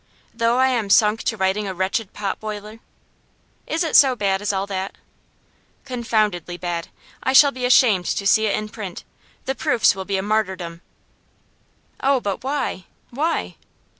[0.33, 2.79] 'Though I am sunk to writing a wretched pot boiler?'
[3.67, 4.95] 'Is it so bad as all that?'
[5.85, 6.87] 'Confoundedly bad.
[7.21, 9.03] I shall be ashamed to see it in print;
[9.45, 10.81] the proofs will be a martyrdom.'
[11.99, 12.85] 'Oh, but why?
[13.11, 13.57] why?